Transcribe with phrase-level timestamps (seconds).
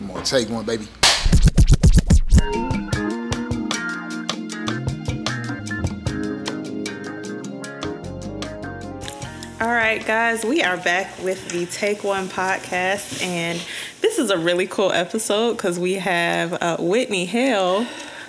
[0.00, 0.88] I'm gonna take one, baby.
[9.60, 13.60] All right, guys, we are back with the Take One podcast, and
[14.00, 17.86] this is a really cool episode because we have uh, Whitney Hale,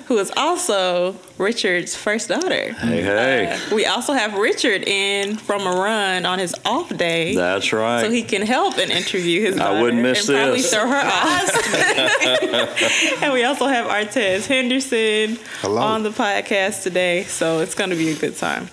[0.07, 2.73] who is also Richard's first daughter.
[2.73, 3.53] Hey, hey.
[3.71, 7.35] Uh, we also have Richard in from a run on his off day.
[7.35, 8.01] That's right.
[8.01, 9.81] So he can help and interview his I daughter.
[9.81, 11.49] wouldn't miss and probably throw her off.
[13.23, 15.81] and we also have Artez Henderson Hello.
[15.81, 18.69] on the podcast today, so it's going to be a good time.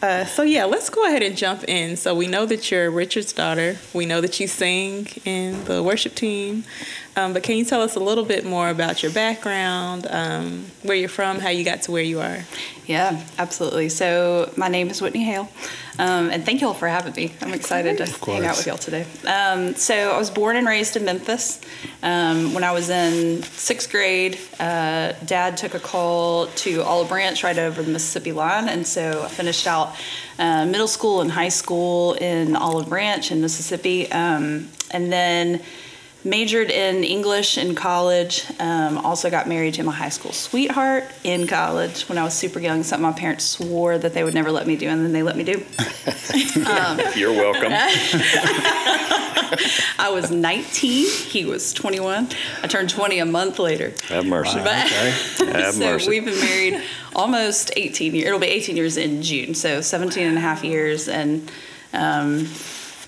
[0.00, 1.96] Uh, so yeah, let's go ahead and jump in.
[1.96, 3.78] So we know that you're Richard's daughter.
[3.92, 6.62] We know that you sing in the worship team.
[7.18, 10.96] Um, but can you tell us a little bit more about your background, um, where
[10.96, 12.44] you're from, how you got to where you are?
[12.86, 13.88] Yeah, absolutely.
[13.88, 15.50] So my name is Whitney Hale,
[15.98, 17.34] um, and thank you all for having me.
[17.42, 19.04] I'm excited to hang out with y'all today.
[19.26, 21.60] Um, so I was born and raised in Memphis.
[22.04, 27.42] Um, when I was in sixth grade, uh, Dad took a call to Olive Branch
[27.42, 29.96] right over the Mississippi line, and so I finished out
[30.38, 35.60] uh, middle school and high school in Olive Branch in Mississippi, um, and then
[36.28, 38.44] majored in English in college.
[38.60, 42.58] Um, also got married to my high school sweetheart in college when I was super
[42.58, 42.82] young.
[42.82, 45.36] Something my parents swore that they would never let me do, and then they let
[45.36, 45.52] me do.
[47.18, 47.72] You're welcome.
[49.98, 51.08] I was 19.
[51.08, 52.28] He was 21.
[52.62, 53.94] I turned 20 a month later.
[54.08, 54.58] Have mercy.
[54.58, 56.08] But Have so mercy.
[56.08, 56.82] we've been married
[57.14, 58.26] almost 18 years.
[58.26, 61.50] It'll be 18 years in June, so 17 and a half years, and
[61.92, 62.46] um,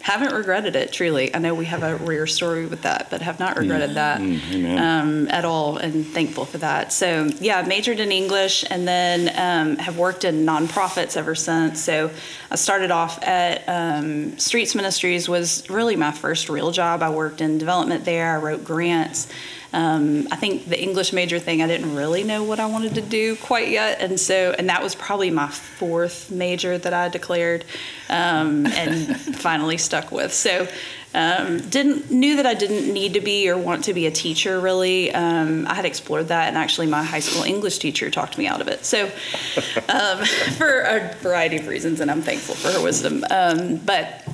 [0.01, 0.93] haven't regretted it.
[0.93, 4.21] Truly, I know we have a rare story with that, but have not regretted that
[4.21, 4.79] amen.
[4.79, 6.93] um, at all, and thankful for that.
[6.93, 11.83] So yeah, majored in English, and then um, have worked in nonprofits ever since.
[11.83, 12.11] So
[12.51, 17.03] I started off at um, Streets Ministries was really my first real job.
[17.03, 18.35] I worked in development there.
[18.35, 19.29] I wrote grants.
[19.73, 23.03] Um, I think the English major thing, I didn't really know what I wanted to
[23.03, 27.65] do quite yet, and so and that was probably my fourth major that I declared,
[28.09, 30.33] um, and finally stuck with.
[30.33, 30.67] So
[31.15, 34.61] um, didn't knew that I didn't need to be or want to be a teacher
[34.61, 35.13] really.
[35.13, 38.61] Um, I had explored that, and actually my high school English teacher talked me out
[38.61, 38.85] of it.
[38.85, 39.05] So
[39.89, 40.25] um,
[40.57, 43.25] for a variety of reasons, and I'm thankful for her wisdom.
[43.31, 44.27] Um, but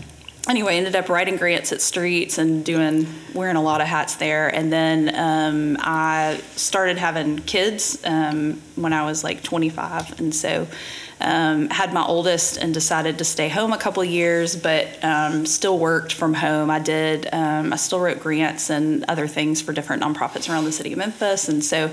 [0.49, 4.49] anyway, ended up writing grants at Streets and doing wearing a lot of hats there.
[4.49, 10.67] And then um, I started having kids um, when I was like 25, and so
[11.21, 15.79] um, had my oldest and decided to stay home a couple years, but um, still
[15.79, 16.71] worked from home.
[16.71, 17.28] I did.
[17.33, 20.99] Um, I still wrote grants and other things for different nonprofits around the city of
[20.99, 21.91] Memphis, and so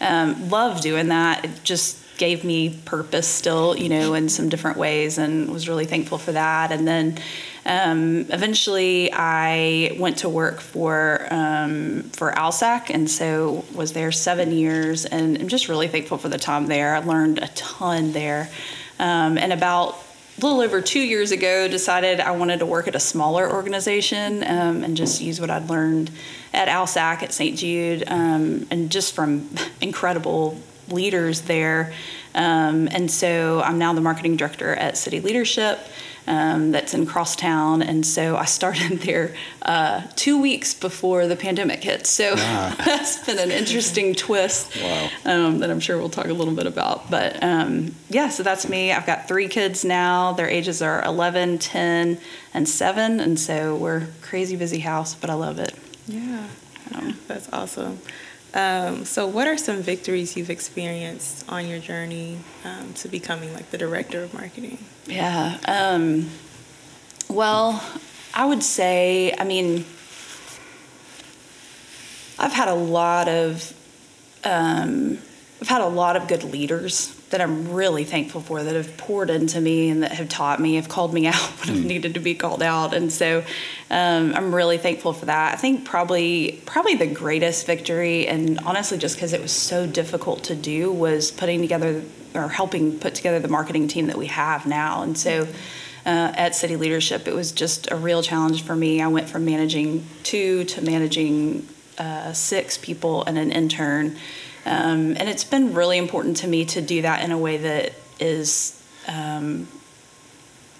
[0.00, 1.44] um, love doing that.
[1.44, 5.86] It just gave me purpose still, you know, in some different ways, and was really
[5.86, 6.70] thankful for that.
[6.70, 7.18] And then
[7.66, 14.52] um, eventually, I went to work for um, for Alsac, and so was there seven
[14.52, 16.94] years, and I'm just really thankful for the time there.
[16.94, 18.48] I learned a ton there,
[19.00, 19.98] um, and about
[20.38, 24.44] a little over two years ago, decided I wanted to work at a smaller organization
[24.44, 26.10] um, and just use what I'd learned
[26.52, 27.58] at Alsac at St.
[27.58, 29.50] Jude, um, and just from
[29.80, 31.92] incredible leaders there.
[32.32, 35.80] Um, and so I'm now the marketing director at City Leadership.
[36.28, 41.84] Um, that's in Crosstown, and so I started there uh, two weeks before the pandemic
[41.84, 42.04] hit.
[42.04, 45.08] So that's been an interesting twist Wow.
[45.24, 47.08] um, that I'm sure we'll talk a little bit about.
[47.10, 48.90] But um, yeah, so that's me.
[48.90, 50.32] I've got three kids now.
[50.32, 52.18] Their ages are 11, 10,
[52.54, 55.74] and 7, and so we're crazy busy house, but I love it.
[56.08, 56.48] Yeah,
[57.28, 58.00] that's awesome.
[58.56, 63.70] Um, so, what are some victories you've experienced on your journey um, to becoming like
[63.70, 64.78] the director of marketing?
[65.06, 65.58] Yeah.
[65.68, 66.30] Um,
[67.28, 67.84] well,
[68.32, 69.84] I would say, I mean,
[72.38, 73.74] I've had a lot of,
[74.42, 75.18] um,
[75.60, 79.30] I've had a lot of good leaders that I'm really thankful for that have poured
[79.30, 82.20] into me and that have taught me, have called me out when I've needed to
[82.20, 83.44] be called out, and so
[83.90, 85.54] um, I'm really thankful for that.
[85.54, 90.44] I think probably probably the greatest victory, and honestly, just because it was so difficult
[90.44, 92.02] to do, was putting together
[92.34, 95.48] or helping put together the marketing team that we have now, and so.
[96.04, 99.02] Uh, at City Leadership, it was just a real challenge for me.
[99.02, 101.66] I went from managing two to managing
[101.98, 104.16] uh, six people and an intern.
[104.66, 107.92] Um, and it's been really important to me to do that in a way that
[108.18, 109.68] is, um,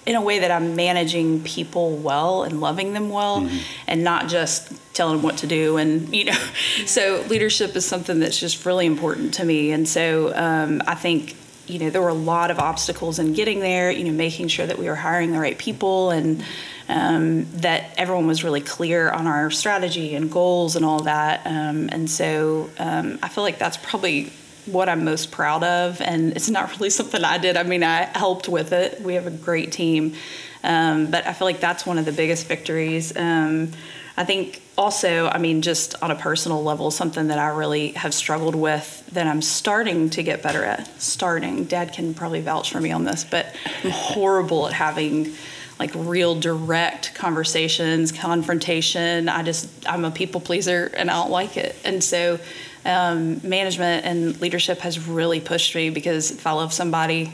[0.05, 3.49] in a way that I'm managing people well and loving them well,
[3.87, 5.77] and not just telling them what to do.
[5.77, 6.45] And you know,
[6.87, 9.71] so leadership is something that's just really important to me.
[9.71, 11.37] And so um, I think
[11.69, 13.93] you know there were a lot of obstacles in getting there.
[13.93, 16.43] You know, making sure that we were hiring the right people and
[16.89, 21.47] um, that everyone was really clear on our strategy and goals and all that.
[21.47, 24.33] Um, and so um, I feel like that's probably
[24.67, 26.01] what I'm most proud of.
[26.01, 27.57] And it's not really something I did.
[27.57, 29.01] I mean, I helped with it.
[29.01, 30.15] We have a great team.
[30.63, 33.17] Um, but I feel like that's one of the biggest victories.
[33.17, 33.71] Um,
[34.17, 38.15] I think also, I mean, just on a personal level, something that I really have
[38.15, 41.01] struggled with that I'm starting to get better at.
[41.01, 41.65] Starting.
[41.65, 43.55] Dad can probably vouch for me on this, but
[43.85, 45.35] I'm horrible at having
[45.79, 49.29] like real direct conversations, confrontation.
[49.29, 51.77] I just, I'm a people pleaser and I don't like it.
[51.85, 52.39] And so,
[52.85, 57.33] um, management and leadership has really pushed me because if I love somebody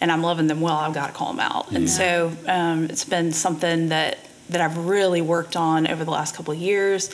[0.00, 1.72] and I'm loving them well, I've got to call them out.
[1.72, 4.18] And so, um, it's been something that
[4.50, 7.10] that I've really worked on over the last couple of years,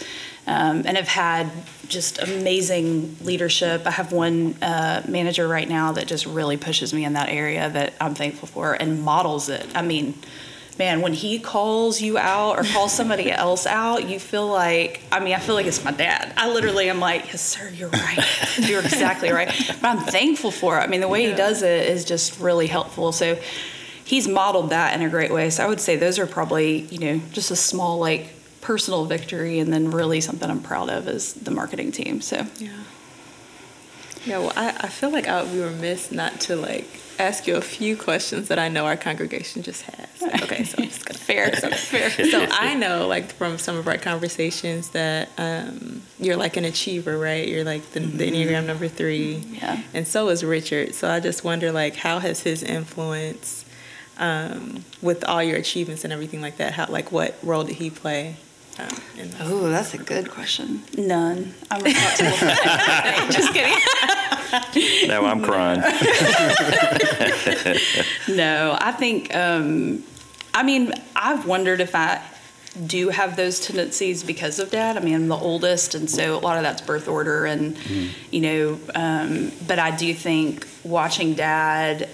[0.46, 1.50] um, and have had
[1.86, 3.86] just amazing leadership.
[3.86, 7.70] I have one uh, manager right now that just really pushes me in that area
[7.70, 9.66] that I'm thankful for and models it.
[9.74, 10.14] I mean,
[10.80, 15.20] man, when he calls you out or calls somebody else out, you feel like, I
[15.20, 16.32] mean, I feel like it's my dad.
[16.38, 18.18] I literally am like, yes, sir, you're right.
[18.58, 19.48] You're exactly right.
[19.80, 20.80] But I'm thankful for it.
[20.80, 23.12] I mean, the way he does it is just really helpful.
[23.12, 23.38] So
[24.04, 25.50] he's modeled that in a great way.
[25.50, 28.32] So I would say those are probably, you know, just a small, like,
[28.62, 32.20] personal victory and then really something I'm proud of is the marketing team.
[32.22, 32.70] So, Yeah.
[34.26, 36.86] Yeah, well, I, I feel like I would be remiss not to like
[37.18, 40.42] ask you a few questions that I know our congregation just has.
[40.42, 42.10] Okay, so I'm just gonna Fair, so, fair.
[42.10, 47.16] So I know, like from some of our conversations, that um, you're like an achiever,
[47.18, 47.46] right?
[47.46, 49.80] You're like the, the Enneagram number three, Yeah.
[49.94, 50.94] and so is Richard.
[50.94, 53.64] So I just wonder, like, how has his influence
[54.18, 56.72] um, with all your achievements and everything like that?
[56.72, 58.36] How, like, what role did he play?
[59.40, 60.82] Oh, that's a good question.
[60.96, 61.54] None.
[61.70, 62.30] I'm responsible.
[63.30, 65.08] Just kidding.
[65.08, 65.82] Now I'm crying.
[68.28, 70.02] No, I think, um,
[70.54, 72.22] I mean, I've wondered if I
[72.86, 74.96] do have those tendencies because of dad.
[74.96, 77.76] I mean, I'm the oldest, and so a lot of that's birth order, and,
[78.30, 82.08] you know, um, but I do think watching dad,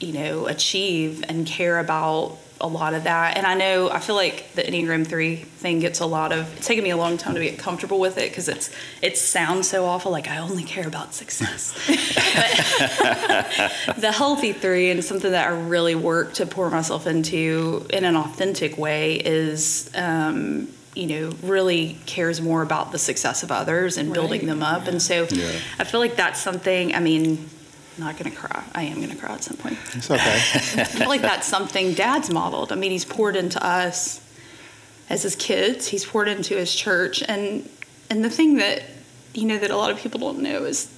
[0.00, 3.36] you know, achieve and care about a lot of that.
[3.36, 6.66] And I know, I feel like the Enneagram 3 thing gets a lot of, it's
[6.66, 8.70] taken me a long time to get comfortable with it because it's,
[9.02, 11.74] it sounds so awful, like I only care about success.
[11.86, 11.96] But
[13.98, 18.16] the healthy three and something that I really work to pour myself into in an
[18.16, 24.12] authentic way is, um, you know, really cares more about the success of others and
[24.12, 24.88] building them up.
[24.88, 25.50] And so Yeah.
[25.78, 27.50] I feel like that's something, I mean, I'm
[27.98, 28.64] not going to cry.
[28.74, 29.78] I am going to cry at some point.
[29.94, 30.34] It's okay.
[30.80, 32.72] I feel like that's something dad's modeled.
[32.72, 34.20] I mean, he's poured into us
[35.10, 35.88] as his kids.
[35.88, 37.68] He's poured into his church, and
[38.10, 38.82] and the thing that
[39.34, 40.92] you know that a lot of people don't know is,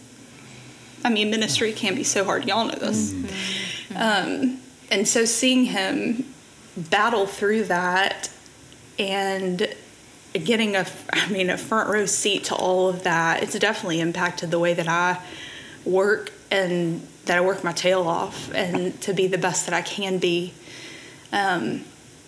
[1.05, 2.47] I mean, ministry can be so hard.
[2.47, 3.13] Y'all know this,
[3.95, 4.59] um,
[4.91, 6.25] and so seeing him
[6.77, 8.31] battle through that
[8.99, 9.69] and
[10.33, 14.51] getting a I mean a front row seat to all of that, it's definitely impacted
[14.51, 15.21] the way that I
[15.85, 19.83] work and that I work my tail off and to be the best that I
[19.83, 20.53] can be.
[21.33, 21.85] Um,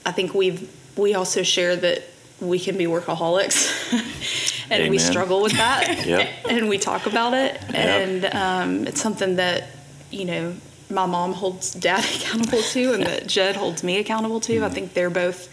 [0.06, 2.04] I think we've we also share that
[2.40, 6.28] we can be workaholics and we struggle with that Yep.
[6.48, 9.68] and we talk about it and um, it's something that
[10.10, 10.54] you know
[10.90, 14.64] my mom holds dad accountable to and that Jed holds me accountable to.
[14.64, 15.48] I think they're both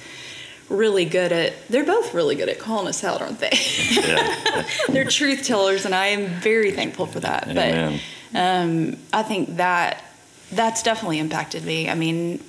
[0.69, 3.57] really good at they're both really good at calling us out, aren't they?
[3.91, 4.65] Yeah.
[4.89, 7.47] they're truth tellers and I am very thankful for that.
[7.47, 7.93] Amen.
[7.93, 8.01] But
[8.33, 10.03] um, I think that
[10.51, 11.89] that's definitely impacted me.
[11.89, 12.43] I mean,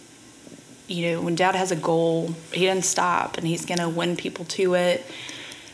[0.88, 4.16] you know, when dad has a goal, he doesn't stop and he's going to win
[4.16, 5.06] people to it.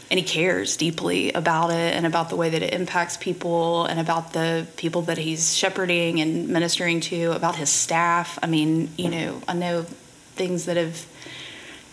[0.09, 3.99] And he cares deeply about it and about the way that it impacts people and
[3.99, 8.39] about the people that he's shepherding and ministering to, about his staff.
[8.41, 9.83] I mean, you know, I know
[10.37, 11.07] things that have,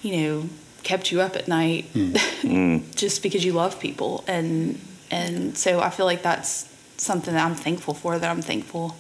[0.04, 0.50] you know,
[0.84, 1.86] kept you up at night
[2.96, 4.24] just because you love people.
[4.28, 4.80] And
[5.10, 6.68] and so I feel like that's
[7.04, 8.96] something that I'm thankful for, that I'm thankful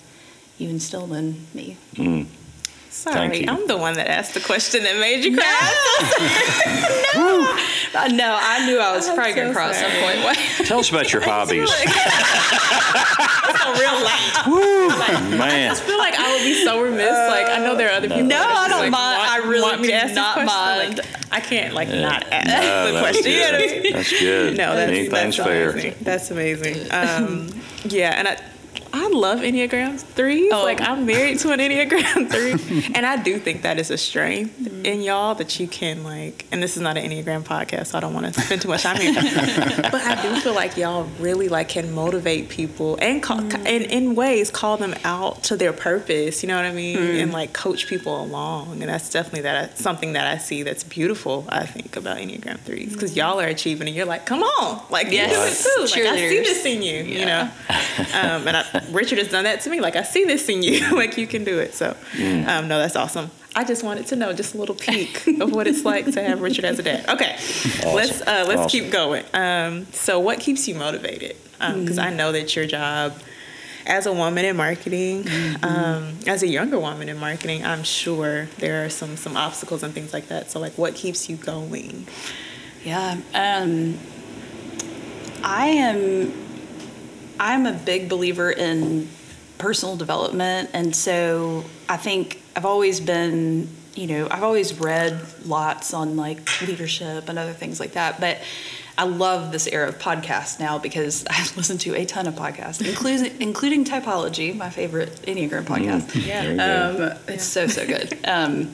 [0.58, 1.78] you instilled in me.
[2.90, 5.74] Sorry, I'm the one that asked the question that made you cry.
[7.96, 10.22] Uh, no, I knew I was I'm probably going to so cry at some sorry.
[10.22, 10.38] point.
[10.68, 11.70] Tell us about your hobbies.
[11.72, 14.48] That's a real laugh.
[15.32, 15.72] Man.
[15.72, 17.10] I feel like I would be so remiss.
[17.10, 18.26] Like I know there are other people.
[18.26, 19.18] No, I don't like, mind.
[19.18, 20.48] Want, I really want me to do ask not question.
[20.48, 20.98] mind.
[20.98, 23.32] Like, I can't like not ask No, the that's question.
[23.32, 23.84] You know what I good.
[23.84, 23.94] mean?
[23.94, 24.58] That's good.
[24.58, 25.70] No, that's, Anything's that's fair.
[25.72, 25.96] amazing.
[26.02, 26.92] That's amazing.
[26.92, 27.50] Um,
[27.86, 28.38] yeah, and I,
[28.96, 30.52] I love Enneagram threes.
[30.54, 30.64] Oh.
[30.64, 34.86] Like I'm married to an Enneagram three, and I do think that is a strength
[34.86, 36.46] in y'all that you can like.
[36.52, 38.84] And this is not an Enneagram podcast, so I don't want to spend too much
[38.84, 39.14] time here.
[39.92, 43.90] but I do feel like y'all really like can motivate people and call, and mm.
[43.90, 46.44] in ways call them out to their purpose.
[46.44, 46.98] You know what I mean?
[46.98, 47.24] Mm.
[47.24, 48.74] And like coach people along.
[48.84, 51.46] And that's definitely that something that I see that's beautiful.
[51.50, 53.18] I think about Enneagram threes because mm.
[53.18, 55.32] y'all are achieving, and you're like, come on, like Yes.
[55.66, 56.00] you do it too.
[56.00, 57.04] Like I see this in you.
[57.04, 57.50] You know.
[58.14, 59.80] Um, and I, Richard has done that to me.
[59.82, 60.96] Like I see this in you.
[60.96, 61.74] like you can do it.
[61.74, 63.32] So, um, no, that's awesome.
[63.56, 66.42] I just wanted to know just a little peek of what it's like to have
[66.42, 67.08] Richard as a dad.
[67.08, 67.38] Okay,
[67.94, 68.70] let's uh, let's Awesome.
[68.70, 69.24] keep going.
[69.34, 71.36] Um, so, what keeps you motivated?
[71.60, 73.14] Because I know that your job
[73.86, 75.28] as a woman in marketing,
[75.62, 79.94] um, as a younger woman in marketing, I'm sure there are some some obstacles and
[79.94, 80.50] things like that.
[80.50, 82.08] So, like, what keeps you going?
[82.84, 83.18] Yeah.
[83.36, 84.00] Um,
[85.44, 86.34] I am.
[87.44, 89.10] I'm a big believer in
[89.58, 93.68] personal development, and so I think I've always been.
[93.96, 98.40] You know, I've always read lots on like leadership and other things like that, but.
[98.96, 102.88] I love this era of podcasts now because I listen to a ton of podcasts,
[102.88, 106.14] including including Typology, my favorite Enneagram podcast.
[106.24, 106.44] Yeah.
[106.54, 107.12] There.
[107.12, 108.16] Um, it's so so good.
[108.28, 108.72] Um,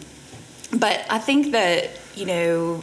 [0.77, 2.81] but I think that you know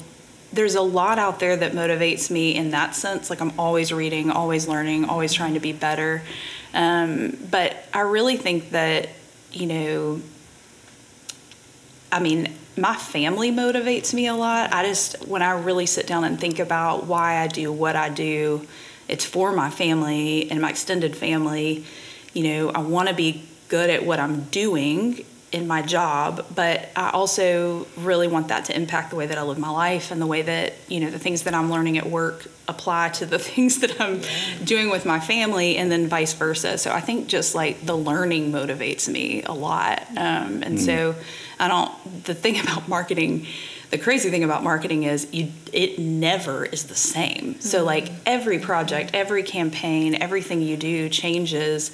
[0.56, 3.30] there's a lot out there that motivates me in that sense.
[3.30, 6.22] Like I'm always reading, always learning, always trying to be better.
[6.74, 9.08] Um, but I really think that
[9.52, 10.20] you know,
[12.12, 14.72] I mean, my family motivates me a lot.
[14.72, 18.08] I just when I really sit down and think about why I do what I
[18.08, 18.66] do,
[19.08, 21.84] it's for my family and my extended family.
[22.32, 25.24] You know, I want to be good at what I'm doing
[25.56, 29.42] in my job, but I also really want that to impact the way that I
[29.42, 32.04] live my life and the way that, you know, the things that I'm learning at
[32.04, 34.20] work apply to the things that I'm
[34.64, 36.76] doing with my family and then vice versa.
[36.76, 40.06] So I think just like the learning motivates me a lot.
[40.10, 41.14] Um, and so
[41.58, 43.46] I don't, the thing about marketing,
[43.90, 47.60] the crazy thing about marketing is you it never is the same.
[47.60, 51.90] So like every project, every campaign, everything you do changes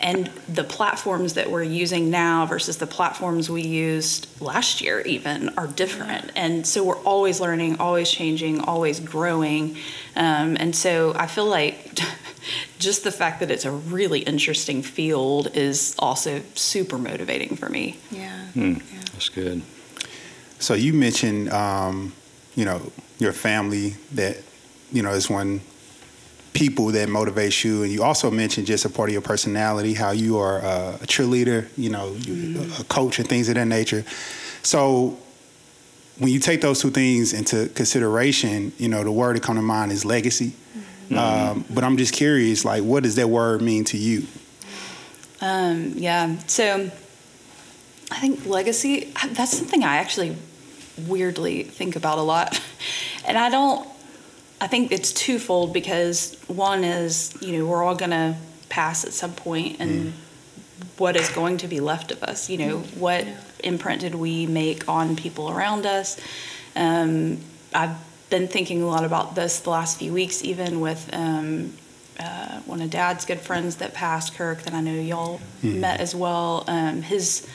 [0.00, 5.48] and the platforms that we're using now versus the platforms we used last year even
[5.58, 6.30] are different.
[6.36, 9.76] And so we're always learning, always changing, always growing.
[10.14, 11.98] Um, and so I feel like
[12.78, 17.98] just the fact that it's a really interesting field is also super motivating for me.
[18.10, 18.46] Yeah.
[19.12, 19.62] That's good.
[20.58, 22.12] So you mentioned, um,
[22.54, 24.36] you know, your family that,
[24.92, 25.60] you know, is one
[26.52, 30.10] people that motivates you, and you also mentioned just a part of your personality, how
[30.10, 34.04] you are uh, a cheerleader, you know, you, a coach and things of that nature.
[34.62, 35.16] So
[36.18, 39.62] when you take those two things into consideration, you know, the word that comes to
[39.62, 40.52] mind is legacy.
[41.16, 44.26] Um, but I'm just curious, like, what does that word mean to you?
[45.40, 46.36] Um, yeah.
[46.46, 46.90] So
[48.10, 50.36] I think legacy, that's something I actually
[51.06, 52.60] weirdly think about a lot.
[53.26, 53.86] And I don't,
[54.60, 58.36] I think it's twofold because one is, you know, we're all going to
[58.70, 60.14] pass at some point and
[60.96, 62.50] what is going to be left of us?
[62.50, 63.26] You know, what
[63.62, 66.18] imprint did we make on people around us?
[66.74, 67.38] Um,
[67.74, 67.96] I've
[68.30, 71.72] been thinking a lot about this the last few weeks, even with um,
[72.18, 76.14] uh, one of Dad's good friends that passed, Kirk, that I know y'all met as
[76.14, 76.64] well.
[76.66, 77.46] Um, his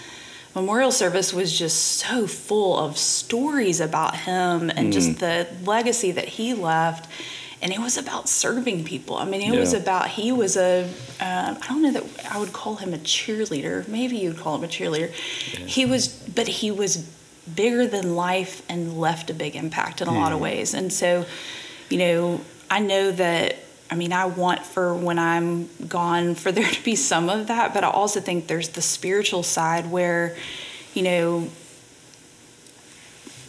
[0.55, 6.27] memorial service was just so full of stories about him and just the legacy that
[6.27, 7.10] he left.
[7.62, 9.15] And it was about serving people.
[9.15, 10.83] I mean, it was about he was a
[11.22, 13.88] um, I don't know that I would call him a cheerleader.
[13.88, 15.12] Maybe you'd call him a cheerleader.
[15.12, 16.98] He was, but he was
[17.55, 20.74] bigger than life and left a big impact in a lot of ways.
[20.74, 21.25] And so,
[21.89, 23.52] you know, I know that.
[23.93, 27.75] I mean, I want for when I'm gone for there to be some of that,
[27.75, 30.35] but I also think there's the spiritual side where,
[30.95, 31.47] you know,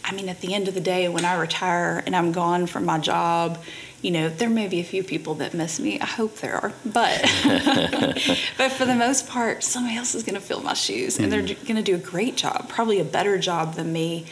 [0.03, 2.85] I mean, at the end of the day, when I retire and I'm gone from
[2.85, 3.57] my job,
[4.03, 5.99] you know, there may be a few people that miss me.
[5.99, 7.21] I hope there are, but
[8.55, 11.41] but for the most part, somebody else is going to fill my shoes, and they're
[11.41, 11.59] mm.
[11.63, 14.27] going to do a great job, probably a better job than me.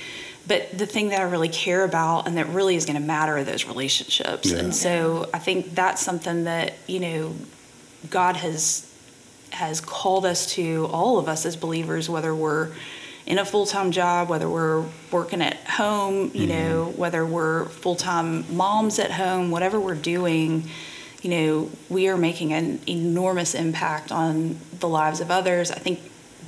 [0.45, 3.37] But the thing that I really care about and that really is going to matter
[3.37, 4.51] are those relationships.
[4.51, 4.59] Yeah.
[4.59, 7.35] And so I think that's something that you know,
[8.09, 8.89] God has
[9.51, 12.71] has called us to all of us as believers, whether we're
[13.25, 16.49] in a full time job, whether we're working at home, you mm-hmm.
[16.49, 20.69] know, whether we're full time moms at home, whatever we're doing,
[21.21, 25.71] you know, we are making an enormous impact on the lives of others.
[25.71, 26.01] I think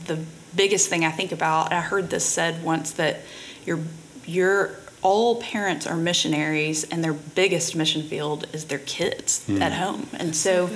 [0.06, 0.20] the
[0.56, 3.22] biggest thing I think about, I heard this said once that
[3.66, 3.80] your
[4.26, 9.62] your all parents are missionaries and their biggest mission field is their kids hmm.
[9.62, 10.08] at home.
[10.14, 10.68] And so,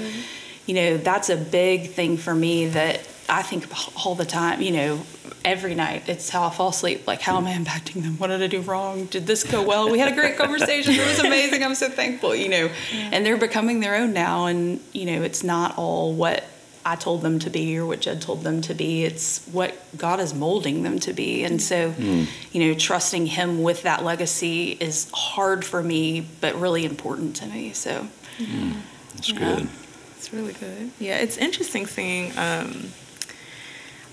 [0.68, 4.62] you know, that's a big thing for me that I think about all the time,
[4.62, 5.02] you know,
[5.44, 6.08] every night.
[6.08, 7.08] It's how I fall asleep.
[7.08, 8.20] Like, how am I impacting them?
[8.20, 9.06] What did I do wrong?
[9.06, 9.90] Did this go well?
[9.90, 10.94] We had a great conversation.
[10.94, 11.64] It was amazing.
[11.64, 12.70] I'm so thankful, you know.
[12.94, 14.46] And they're becoming their own now.
[14.46, 16.44] And, you know, it's not all what
[16.90, 19.04] I told them to be or what Jed told them to be.
[19.04, 21.44] It's what God is molding them to be.
[21.44, 22.24] And so, hmm.
[22.52, 27.46] you know, trusting Him with that legacy is hard for me, but really important to
[27.46, 27.74] me.
[27.74, 28.72] So, hmm.
[29.14, 29.70] That's good.
[30.18, 30.90] It's really good.
[31.00, 32.90] Yeah, it's interesting seeing um,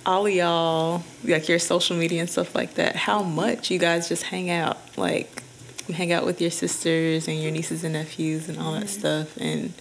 [0.04, 4.06] all of y'all, like your social media and stuff like that, how much you guys
[4.06, 4.76] just hang out.
[4.99, 5.42] Like,
[5.88, 9.00] you hang out with your sisters and your nieces and nephews and all that mm-hmm.
[9.00, 9.37] stuff.
[9.38, 9.73] And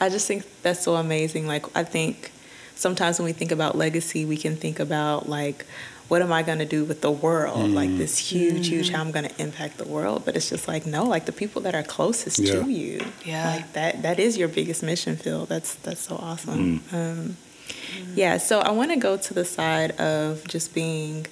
[0.00, 1.48] I just think that's so amazing.
[1.48, 2.30] Like, I think
[2.76, 5.66] sometimes when we think about legacy, we can think about, like,
[6.08, 7.70] what am I going to do with the world?
[7.70, 7.74] Mm.
[7.74, 8.94] Like, this huge, huge, mm.
[8.94, 10.22] how I'm going to impact the world.
[10.24, 12.62] But it's just like, no, like the people that are closest Yeah.
[12.62, 13.00] to you.
[13.24, 13.50] Yeah.
[13.50, 15.48] Like, that that is your biggest mission field.
[15.48, 16.80] That's that's so awesome.
[16.80, 16.94] Mm.
[16.94, 17.36] Um,
[18.14, 18.36] yeah.
[18.38, 21.26] So I want to go to the side of just being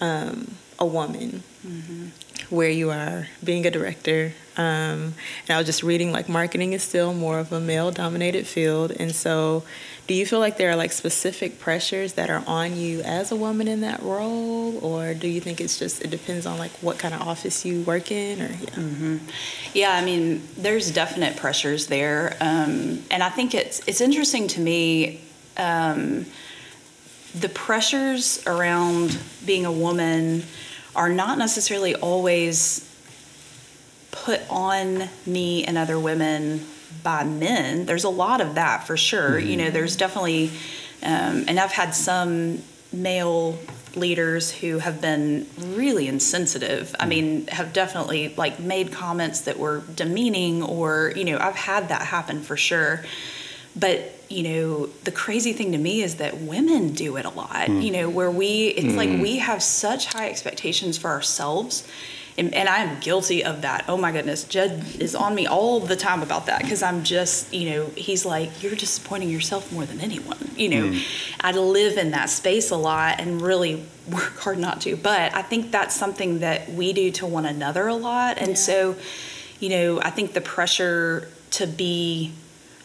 [0.00, 2.08] um, a woman, mm-hmm.
[2.54, 4.32] Where you are being a director.
[4.56, 5.14] Um,
[5.46, 9.14] and I was just reading like marketing is still more of a male-dominated field, and
[9.14, 9.64] so.
[10.06, 13.36] Do you feel like there are like specific pressures that are on you as a
[13.36, 16.98] woman in that role, or do you think it's just it depends on like what
[16.98, 19.18] kind of office you work in, or yeah?
[19.72, 24.60] Yeah, I mean, there's definite pressures there, um, and I think it's it's interesting to
[24.60, 25.22] me
[25.56, 26.26] um,
[27.34, 30.44] the pressures around being a woman
[30.94, 32.90] are not necessarily always
[34.10, 36.64] put on me and other women
[37.02, 37.86] by men.
[37.86, 39.38] There's a lot of that for sure.
[39.38, 40.50] You know, there's definitely,
[41.02, 43.58] um, and I've had some male
[43.96, 46.94] leaders who have been really insensitive.
[46.98, 51.88] I mean, have definitely like made comments that were demeaning, or you know, I've had
[51.88, 53.04] that happen for sure.
[53.76, 57.66] But you know, the crazy thing to me is that women do it a lot.
[57.68, 57.82] Mm.
[57.82, 59.20] You know, where we, it's like mm.
[59.20, 61.86] we have such high expectations for ourselves.
[62.36, 63.84] And, and I'm guilty of that.
[63.86, 64.42] Oh my goodness.
[64.42, 68.26] Jed is on me all the time about that because I'm just, you know, he's
[68.26, 70.50] like, you're disappointing yourself more than anyone.
[70.56, 71.36] You know, mm.
[71.40, 74.96] I live in that space a lot and really work hard not to.
[74.96, 78.38] But I think that's something that we do to one another a lot.
[78.38, 78.96] And so,
[79.60, 82.32] you know, I think the pressure to be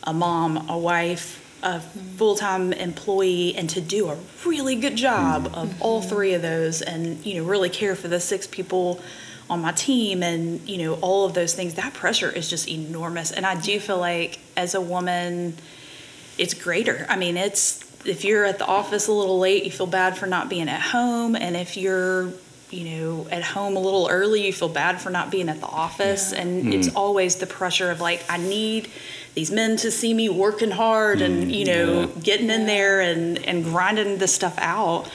[0.03, 5.45] a mom, a wife, a full time employee, and to do a really good job
[5.45, 5.55] mm-hmm.
[5.55, 9.01] of all three of those and, you know, really care for the six people
[9.49, 13.31] on my team and, you know, all of those things, that pressure is just enormous.
[13.31, 15.55] And I do feel like as a woman,
[16.37, 17.05] it's greater.
[17.09, 20.25] I mean, it's if you're at the office a little late, you feel bad for
[20.25, 22.31] not being at home, and if you're
[22.71, 25.67] you know at home a little early, you feel bad for not being at the
[25.67, 28.89] office, and it's always the pressure of like I need
[29.35, 33.63] these men to see me working hard and you know getting in there and and
[33.63, 35.09] grinding this stuff out.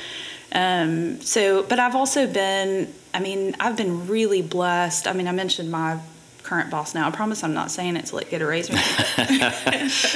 [0.53, 5.09] Um, so, but I've also been, I mean, I've been really blessed.
[5.09, 5.99] I mean, I mentioned my
[6.45, 7.09] current boss now.
[7.09, 8.69] I promise I'm not saying it to like get a raise.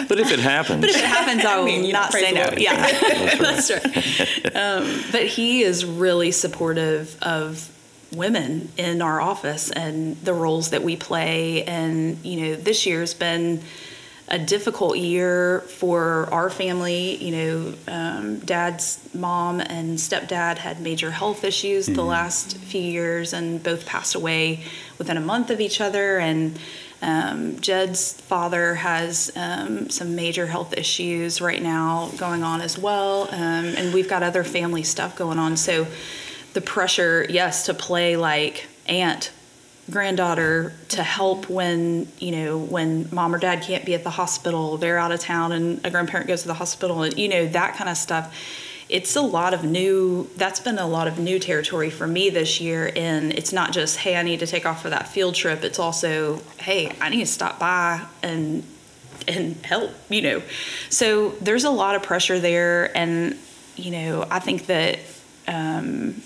[0.09, 2.45] But if it happens, But if it happens, I will mean, not say the no.
[2.47, 2.61] Lord.
[2.61, 2.77] Yeah,
[3.39, 4.57] that's right.
[4.57, 7.71] Um, but he is really supportive of
[8.13, 11.65] women in our office and the roles that we play.
[11.65, 13.63] And, you know, this year's been
[14.31, 17.17] a difficult year for our family.
[17.17, 23.33] You know, um, dad's mom and stepdad had major health issues the last few years
[23.33, 24.65] and both passed away
[24.99, 26.19] within a month of each other.
[26.19, 26.59] And
[27.01, 33.29] um, Jed's father has um, some major health issues right now going on as well.
[33.31, 35.57] Um, and we've got other family stuff going on.
[35.57, 35.87] So
[36.55, 39.31] the pressure, yes, to play like aunt
[39.91, 44.77] granddaughter to help when you know when mom or dad can't be at the hospital
[44.77, 47.77] they're out of town and a grandparent goes to the hospital and you know that
[47.77, 48.35] kind of stuff.
[48.89, 52.61] It's a lot of new that's been a lot of new territory for me this
[52.61, 55.65] year and it's not just hey i need to take off for that field trip.
[55.65, 58.65] It's also hey i need to stop by and
[59.27, 60.43] and help you know.
[60.91, 63.37] So there's a lot of pressure there and
[63.77, 64.99] you know i think that
[65.47, 66.21] um,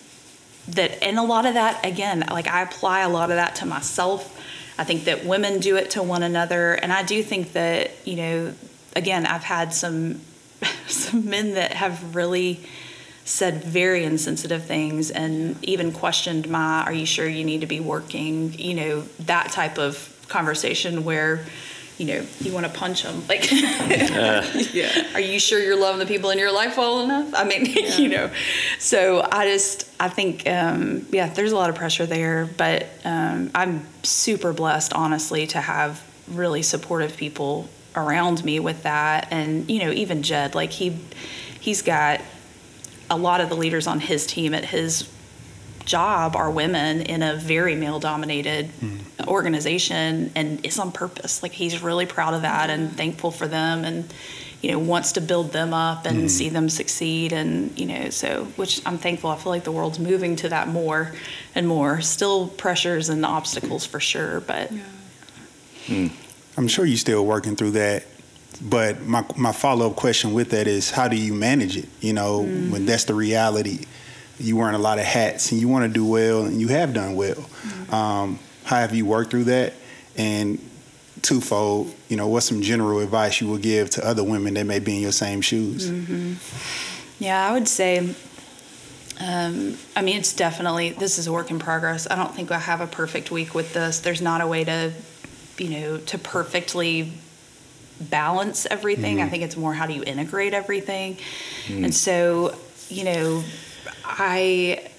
[0.68, 3.66] that and a lot of that again like i apply a lot of that to
[3.66, 4.38] myself.
[4.78, 8.16] I think that women do it to one another and i do think that you
[8.16, 8.54] know
[8.96, 10.20] again i've had some
[10.86, 12.64] some men that have really
[13.24, 17.80] said very insensitive things and even questioned my are you sure you need to be
[17.80, 18.52] working?
[18.54, 21.44] You know that type of conversation where
[21.98, 25.10] you know you want to punch them like Yeah.
[25.14, 27.32] are you sure you're loving the people in your life well enough?
[27.34, 27.66] I mean,
[27.98, 28.30] you know.
[28.78, 33.50] So I just, I think, um, yeah, there's a lot of pressure there, but um,
[33.54, 39.28] I'm super blessed, honestly, to have really supportive people around me with that.
[39.30, 40.98] And, you know, even Jed, like he,
[41.60, 42.20] he's got
[43.10, 45.08] a lot of the leaders on his team at his
[45.84, 48.98] job are women in a very male dominated hmm.
[49.26, 51.42] organization and it's on purpose.
[51.42, 54.12] Like he's really proud of that and thankful for them and,
[54.60, 56.26] you know, wants to build them up and hmm.
[56.28, 57.32] see them succeed.
[57.32, 59.30] And, you know, so, which I'm thankful.
[59.30, 61.12] I feel like the world's moving to that more
[61.54, 62.00] and more.
[62.00, 64.70] Still pressures and obstacles for sure, but
[65.86, 66.08] hmm.
[66.56, 68.04] I'm sure you're still working through that.
[68.60, 71.88] But my my follow up question with that is, how do you manage it?
[72.00, 73.86] You know, when that's the reality,
[74.42, 76.92] you wearing a lot of hats and you want to do well, and you have
[76.92, 77.48] done well.
[77.90, 79.74] Um, how have you worked through that?
[80.16, 80.58] And
[81.22, 84.78] twofold, you know, what's some general advice you would give to other women that may
[84.78, 85.90] be in your same shoes?
[87.18, 88.14] Yeah, I would say,
[89.20, 92.08] um, I mean, it's definitely, this is a work in progress.
[92.10, 94.00] I don't think I have a perfect week with this.
[94.00, 94.92] There's not a way to,
[95.58, 97.12] you know, to perfectly
[98.00, 99.22] balance everything.
[99.22, 101.18] I think it's more how do you integrate everything.
[101.68, 102.56] And so,
[102.88, 103.44] you know,
[104.12, 104.90] I,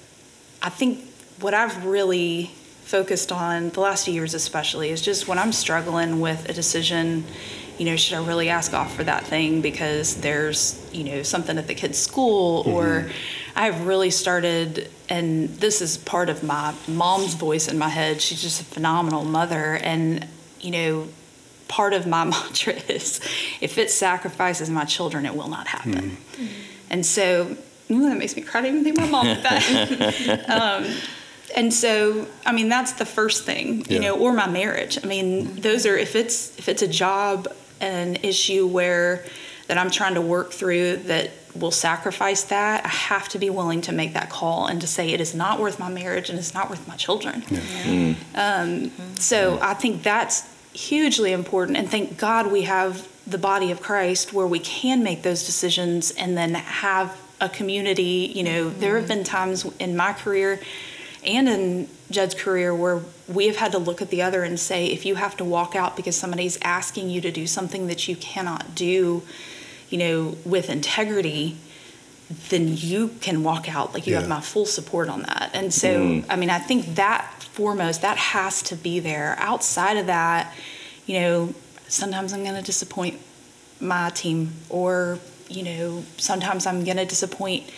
[0.62, 1.06] I think
[1.40, 2.52] what I've really
[2.84, 7.26] focused on the last few years, especially, is just when I'm struggling with a decision.
[7.78, 11.58] You know, should I really ask off for that thing because there's, you know, something
[11.58, 13.12] at the kid's school, or mm-hmm.
[13.56, 18.22] I've really started, and this is part of my mom's voice in my head.
[18.22, 20.28] She's just a phenomenal mother, and
[20.62, 21.08] you know,
[21.68, 23.20] part of my mantra is,
[23.60, 26.12] if it sacrifices my children, it will not happen.
[26.12, 26.46] Mm-hmm.
[26.92, 27.58] And so,
[27.94, 30.50] ooh, that makes me cry to even think my mom did that.
[30.50, 30.94] um,
[31.56, 34.00] and so, I mean, that's the first thing, you Yeah.
[34.00, 34.98] know, or my marriage.
[35.04, 37.48] I mean, those are if it's if it's a job
[37.80, 39.24] an issue where
[39.68, 43.82] that I'm trying to work through that will sacrifice that, I have to be willing
[43.82, 46.54] to make that call and to say it is not worth my marriage and it's
[46.54, 47.44] not worth my children.
[48.36, 53.82] Um, so I think that's hugely important, and thank God we have the body of
[53.82, 58.32] Christ where we can make those decisions and then have a community.
[58.34, 59.20] You know, there have mm-hmm.
[59.20, 60.60] been times in my career
[61.26, 64.88] and in Jed's career where we have had to look at the other and say,
[64.88, 68.16] if you have to walk out because somebody's asking you to do something that you
[68.16, 69.24] cannot do,
[69.90, 71.58] you know, with integrity,
[72.50, 73.94] then you can walk out.
[73.94, 74.22] Like you Yeah.
[74.22, 75.52] have my full support on that.
[75.54, 76.32] And so, mm-hmm.
[76.32, 79.36] I mean, I think that foremost, that has to be there.
[79.40, 80.54] Outside of that,
[81.06, 81.54] you know,
[81.88, 83.20] sometimes I'm going to disappoint
[83.80, 85.20] my team, or,
[85.56, 87.70] you know, sometimes I'm going to disappoint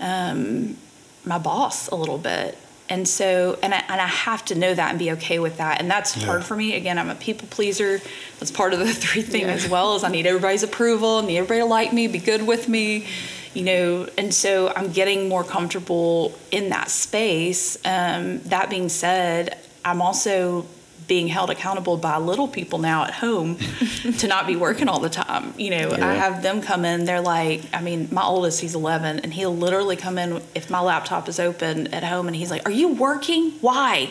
[0.00, 0.76] um,
[1.24, 2.56] my boss a little bit.
[2.88, 5.80] And so, and I, and I have to know that and be okay with that.
[5.80, 6.76] And that's hard for me.
[6.76, 8.00] Again, I'm a people pleaser.
[8.38, 11.38] That's part of the three thing as well is I need everybody's approval, I need
[11.38, 13.06] everybody to like me, be good with me,
[13.54, 14.08] you know.
[14.16, 17.76] And so I'm getting more comfortable in that space.
[17.84, 20.66] Um, that being said, I'm also
[21.08, 23.56] being held accountable by little people now at home
[24.18, 25.54] to not be working all the time.
[25.56, 29.20] You know, I have them come in, they're like, I mean, my oldest, he's 11,
[29.20, 32.66] and he'll literally come in if my laptop is open at home and he's like,
[32.66, 33.52] Are you working?
[33.60, 34.10] Why?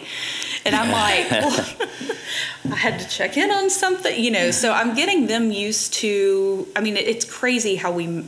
[0.65, 1.75] And I'm like, well,
[2.71, 4.51] I had to check in on something, you know.
[4.51, 8.25] So I'm getting them used to, I mean, it's crazy how we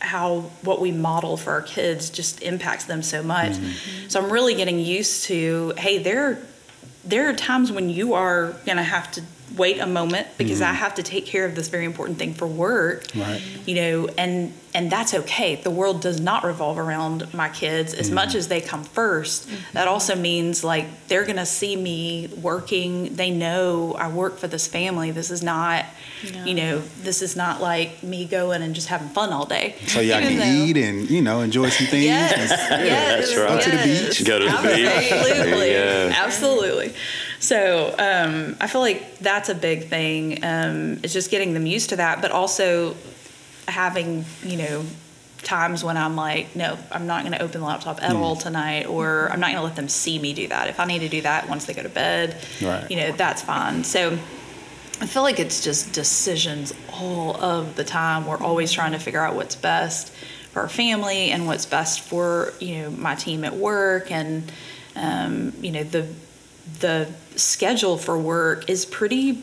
[0.00, 3.52] how what we model for our kids just impacts them so much.
[3.52, 4.08] Mm-hmm.
[4.08, 6.38] So I'm really getting used to, hey, there
[7.04, 9.22] there are times when you are going to have to
[9.56, 10.76] wait a moment because I mm-hmm.
[10.76, 13.04] have to take care of this very important thing for work.
[13.14, 13.42] Right.
[13.66, 15.56] You know, and and that's okay.
[15.56, 18.38] The world does not revolve around my kids as much mm-hmm.
[18.38, 19.72] as they come 1st mm-hmm.
[19.74, 23.14] That also means like they're going to see me working.
[23.14, 25.10] They know I work for this family.
[25.10, 25.84] This is not,
[26.44, 29.76] you know, this is not like me going and just having fun all day.
[29.86, 32.06] So y'all can though- eat and you know enjoy some things.
[32.06, 33.48] Yes, yes, that's right.
[33.48, 34.24] Go to the beach.
[34.24, 35.12] Go to the beach.
[35.12, 36.16] Absolutely, There you go.
[36.16, 36.94] absolutely.
[37.42, 40.44] So um, I feel like that's a big thing.
[40.44, 42.94] Um, it's just getting them used to that, but also
[43.66, 44.84] having you know
[45.42, 48.86] times when I'm like, no, I'm not going to open the laptop at all tonight,
[48.86, 50.68] or I'm not going to let them see me do that.
[50.68, 52.88] If I need to do that once they go to bed, Right.
[52.88, 53.84] you know, that's fine.
[53.84, 54.18] So.
[55.00, 58.24] I feel like it's just decisions all of the time.
[58.24, 60.12] We're always trying to figure out what's best
[60.52, 64.52] for our family and what's best for you know my team at work and
[64.94, 66.06] um, you know the
[66.78, 69.42] the schedule for work is pretty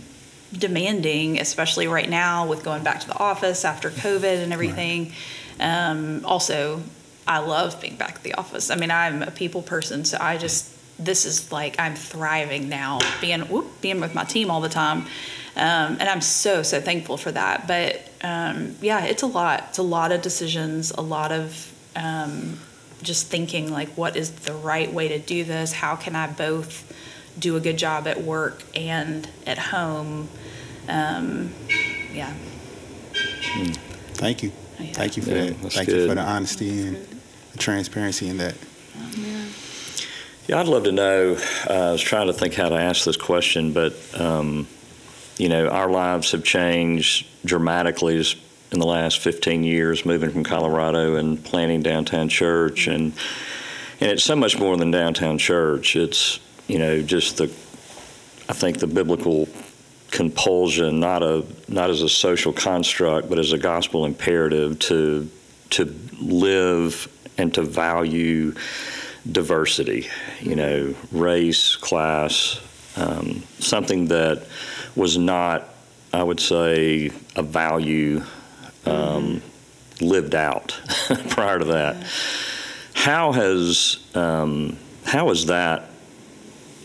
[0.52, 5.14] demanding, especially right now with going back to the office after COVID and everything.
[5.60, 6.82] Um, also,
[7.28, 8.72] I love being back at the office.
[8.72, 13.00] I mean, I'm a people person, so I just this is like I'm thriving now,
[13.22, 15.04] being whoop, being with my team all the time,
[15.56, 17.68] um, and I'm so so thankful for that.
[17.68, 19.66] But um, yeah, it's a lot.
[19.70, 22.60] It's a lot of decisions, a lot of um,
[23.02, 25.72] just thinking like, what is the right way to do this?
[25.72, 26.92] How can I both
[27.38, 30.30] do a good job at work and at home?
[30.88, 31.54] Um,
[32.14, 32.34] yeah.
[34.14, 34.52] Thank you.
[34.80, 34.92] Yeah.
[34.94, 35.62] Thank you for Yeah, that.
[35.62, 38.56] that's Thank you for the honesty and the transparency in that.
[39.18, 39.46] Yeah,
[40.48, 41.38] yeah, I'd love to know.
[41.70, 44.68] Uh, I was trying to think how to ask this question, but um,
[45.38, 48.18] you know, our lives have changed dramatically
[48.72, 53.14] in the last 15 years, moving from Colorado and planning downtown church, and
[54.02, 55.96] and it's so much more than downtown church.
[55.96, 56.40] It's
[56.70, 57.46] you know just the,
[58.48, 59.50] I think the biblical
[60.12, 65.30] compulsion, not a not as a social construct, but as a gospel imperative to
[65.72, 68.54] to live and to value
[69.30, 70.08] diversity,
[70.40, 72.60] you know, race, class,
[72.96, 74.46] um, something that
[74.96, 75.70] was not,
[76.14, 78.24] I would say, a value
[78.86, 79.42] um,
[80.02, 80.80] lived out
[81.30, 82.06] prior to that.
[82.94, 85.89] How has um, how has that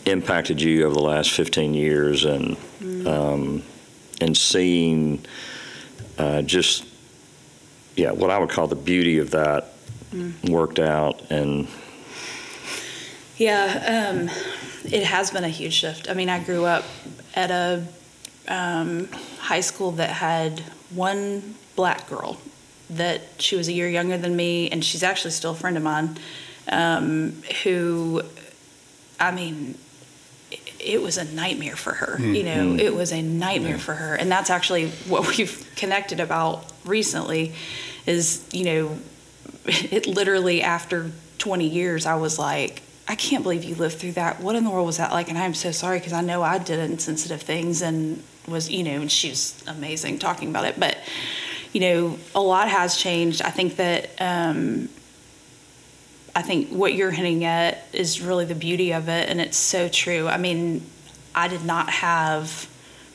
[0.05, 2.57] impacted you over the last 15 years and
[3.07, 3.63] um,
[4.21, 5.25] and seeing
[6.17, 6.85] uh, just
[7.95, 9.73] yeah what I would call the beauty of that
[10.43, 11.67] worked out and
[13.37, 14.29] Yeah, um,
[14.89, 16.09] it has been a huge shift.
[16.09, 16.85] I mean, I grew up
[17.33, 17.85] at a
[18.47, 22.39] um, high school that had one black girl
[22.89, 25.83] that she was a year younger than me, and she's actually still a friend of
[25.83, 26.17] mine.
[26.71, 28.21] Um, who,
[29.19, 29.77] I mean,
[30.85, 32.19] it, was a nightmare for her.
[32.19, 36.71] You know, it was a nightmare for her, and that's actually what we've connected about
[36.85, 37.53] recently.
[38.05, 38.99] Is you know,
[39.65, 44.41] it literally after 20 years, I was like, I can't believe you lived through that.
[44.41, 45.29] What in the world was that like?
[45.29, 49.01] And I'm so sorry because I know I did insensitive things and was, you know,
[49.01, 50.79] and she was amazing talking about it.
[50.79, 50.97] But,
[51.71, 53.41] you know, a lot has changed.
[53.41, 54.89] I think that, um,
[56.35, 59.29] I think what you're hinting at is really the beauty of it.
[59.29, 60.27] And it's so true.
[60.27, 60.85] I mean,
[61.33, 62.69] I did not have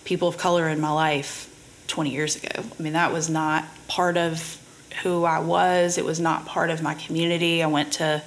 [0.05, 1.47] people of color in my life
[1.89, 2.49] 20 years ago.
[2.57, 4.59] I mean, that was not part of
[5.03, 5.99] who I was.
[5.99, 7.63] It was not part of my community.
[7.63, 8.23] I went to,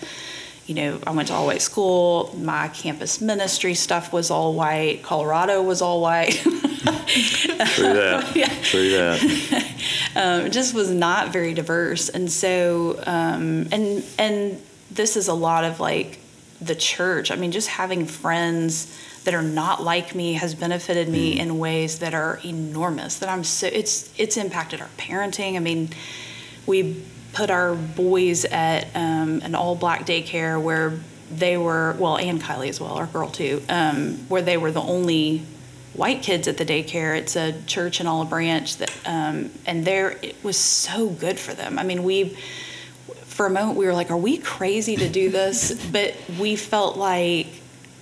[0.67, 2.35] you know, I went to all white school.
[2.37, 5.01] My campus ministry stuff was all white.
[5.01, 6.33] Colorado was all white.
[6.43, 8.31] True that.
[8.35, 8.53] Yeah.
[8.61, 9.73] True that.
[10.15, 12.09] um, it just was not very diverse.
[12.09, 14.61] And so, um, and and
[14.95, 16.19] this is a lot of like
[16.61, 17.31] the church.
[17.31, 21.99] I mean, just having friends that are not like me has benefited me in ways
[21.99, 23.19] that are enormous.
[23.19, 25.55] That I'm so it's it's impacted our parenting.
[25.55, 25.89] I mean,
[26.65, 27.03] we
[27.33, 30.99] put our boys at um, an all black daycare where
[31.31, 34.81] they were well, and Kylie as well, our girl too, um, where they were the
[34.81, 35.43] only
[35.93, 37.17] white kids at the daycare.
[37.17, 41.53] It's a church in Olive Branch that, um, and there it was so good for
[41.53, 41.79] them.
[41.79, 42.37] I mean, we
[43.33, 45.73] for a moment we were like, are we crazy to do this?
[45.91, 47.47] but we felt like,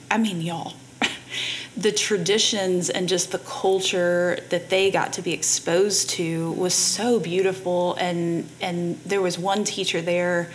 [0.09, 0.73] I mean, y'all,
[1.77, 7.19] the traditions and just the culture that they got to be exposed to was so
[7.19, 7.95] beautiful.
[7.95, 10.51] And and there was one teacher there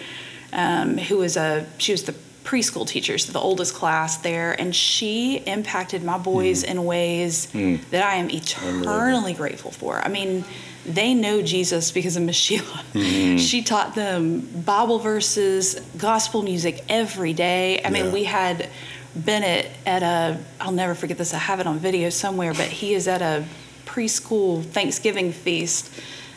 [0.52, 2.14] um, who was a she was the
[2.46, 6.70] preschool teacher, so the oldest class there, and she impacted my boys hmm.
[6.70, 7.76] in ways hmm.
[7.90, 10.00] that I am eternally grateful for.
[10.00, 10.44] I mean,
[10.86, 12.84] they know Jesus because of Miss Sheila.
[12.92, 13.36] Hmm.
[13.36, 17.82] She taught them Bible verses, gospel music every day.
[17.84, 18.12] I mean, Yeah.
[18.12, 18.70] we had
[19.16, 22.94] Bennett at a, I'll never forget this, I have it on video somewhere, but he
[22.94, 23.44] is at a
[23.86, 25.90] preschool Thanksgiving feast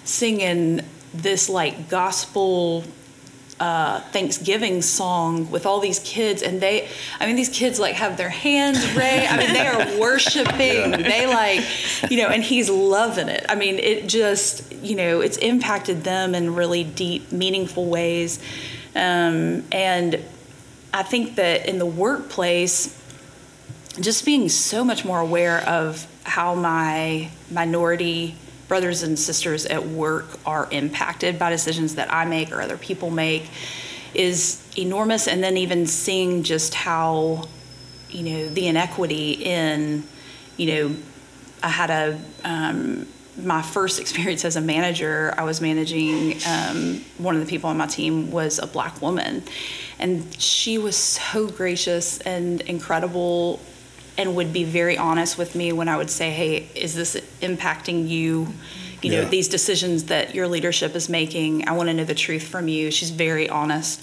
[0.06, 0.82] singing
[1.14, 2.84] this like gospel
[3.60, 6.88] uh, Thanksgiving song with all these kids, and they,
[7.20, 9.32] I mean, these kids like have their hands raised.
[9.32, 10.92] I mean, they are worshiping.
[10.92, 13.46] They like, you know, and he's loving it.
[13.50, 18.40] I mean, it just, you know, it's impacted them in really deep, meaningful ways.
[18.96, 20.24] Um, and
[20.94, 22.96] I think that in the workplace,
[24.00, 28.36] just being so much more aware of how my minority
[28.70, 33.10] brothers and sisters at work are impacted by decisions that I make or other people
[33.10, 33.50] make
[34.14, 35.28] is enormous.
[35.28, 37.50] And then even seeing just how,
[38.10, 40.04] you know, the inequity in,
[40.56, 40.96] you know,
[41.62, 47.36] I had a, um, my first experience as a manager, I was managing um, one
[47.36, 49.44] of the people on my team was a black woman.
[49.98, 53.60] And she was so gracious and incredible
[54.20, 58.10] and would be very honest with me when I would say, "Hey, is this impacting
[58.10, 58.50] you?
[59.02, 59.30] You know, Yeah.
[59.30, 61.68] these decisions that your leadership is making.
[61.68, 62.92] I want to know the truth from you.
[62.92, 64.02] She's very honest,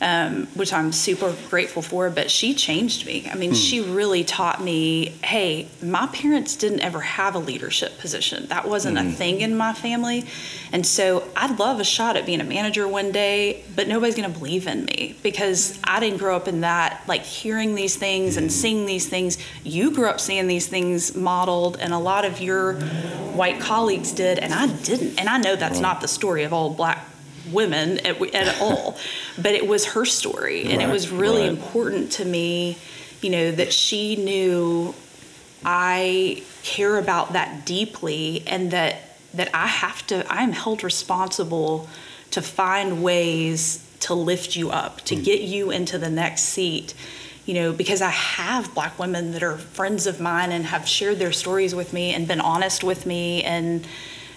[0.00, 2.08] um, which I'm super grateful for.
[2.10, 3.28] But she changed me.
[3.30, 3.94] I mean, she hmm.
[3.94, 8.46] really taught me, hey, my parents didn't ever have a leadership position.
[8.48, 9.10] That wasn't a hmm.
[9.10, 10.24] thing in my family,
[10.72, 14.32] and so I'd love a shot at being a manager one day, but nobody's going
[14.32, 18.36] to believe in me because I didn't grow up in that, like hearing these things
[18.36, 18.50] and hmm.
[18.50, 19.38] seeing these things.
[19.64, 22.74] You grew up seeing these things modeled, and a lot of your
[23.34, 25.18] white colleagues did, and I didn't.
[25.18, 27.04] And I know that's not the story of all black
[27.50, 28.98] women at, at all,
[29.36, 31.50] but it was her story, and it was really right.
[31.50, 32.78] important to me,
[33.20, 34.94] you know, that she knew
[35.64, 38.96] I care about that deeply and that
[39.34, 41.88] that I have to I am held responsible
[42.30, 45.24] to find ways to lift you up, to mm.
[45.24, 46.94] get you into the next seat.
[47.46, 51.18] You know, because I have black women that are friends of mine and have shared
[51.18, 53.86] their stories with me and been honest with me and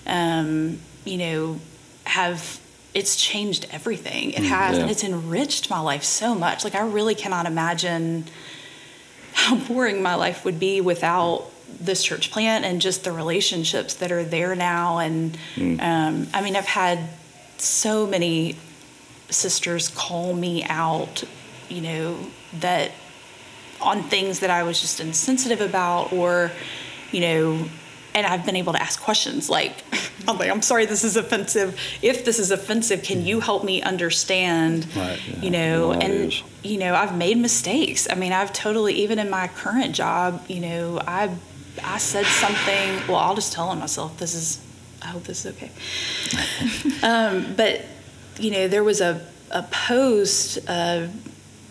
[0.05, 1.59] um, you know,
[2.05, 2.59] have
[2.93, 4.31] it's changed everything.
[4.31, 6.63] It has and it's enriched my life so much.
[6.63, 8.25] Like I really cannot imagine
[9.33, 11.45] how boring my life would be without
[11.79, 14.99] this church plant and just the relationships that are there now.
[14.99, 16.99] And um, I mean, I've had
[17.57, 18.57] so many
[19.29, 21.23] sisters call me out,
[21.69, 22.17] you know,
[22.59, 22.91] that
[23.79, 26.51] on things that I was just insensitive about or,
[27.11, 27.69] you know,
[28.13, 29.84] and I've been able to ask questions like,
[30.28, 31.80] I'm like, I'm sorry, this is offensive.
[32.02, 34.88] If this is offensive, can you help me understand?
[34.95, 38.08] Right, You know, No, and you know, I've made mistakes.
[38.10, 41.36] I mean, I've totally, even in my current job, you know, I,
[41.84, 43.08] I said something.
[43.08, 44.17] Well, I'll just tell on myself.
[44.17, 44.63] This is,
[45.02, 45.71] I hope this is okay.
[47.04, 47.86] um, but
[48.39, 51.10] you know, there was a a post, a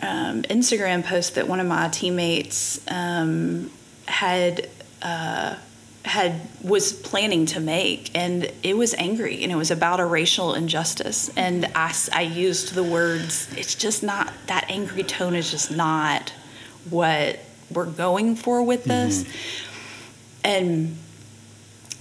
[0.01, 3.71] um, Instagram post that one of my teammates um,
[4.07, 4.69] had.
[5.03, 5.57] Uh,
[6.05, 10.55] had was planning to make and it was angry and it was about a racial
[10.55, 11.31] injustice.
[11.37, 16.33] And I, I used the words it's just not that angry tone is just not
[16.89, 17.39] what
[17.71, 19.25] we're going for with this.
[19.25, 19.67] Mm-hmm.
[20.43, 20.99] And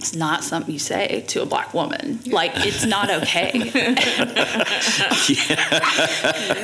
[0.00, 2.20] it's not something you say to a black woman.
[2.24, 3.52] Like it's not okay.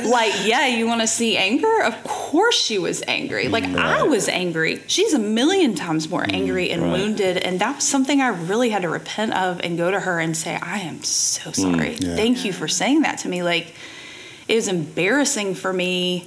[0.07, 1.83] Like yeah you want to see anger?
[1.83, 3.49] Of course she was angry.
[3.49, 4.83] Like i was angry.
[4.87, 6.93] She's a million times more mm, angry and right.
[6.93, 10.19] wounded and that was something i really had to repent of and go to her
[10.19, 11.97] and say i am so mm, sorry.
[11.97, 12.17] yeah.
[12.17, 13.43] thank you for saying that to me.
[13.43, 13.75] Like
[14.49, 16.27] it was embarrassing for me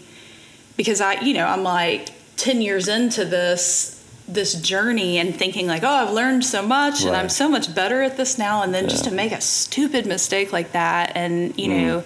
[0.78, 3.99] because i you know i'm like 10 years into this
[4.34, 8.02] this journey and thinking like oh i've learned so much and i'm so much better
[8.02, 11.70] at this now and then just to make a stupid mistake like that and you
[11.70, 11.82] mm.
[11.82, 12.04] know